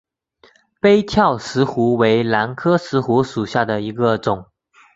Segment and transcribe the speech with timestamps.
[0.79, 4.47] 杯鞘石斛为兰科石斛属下的一个种。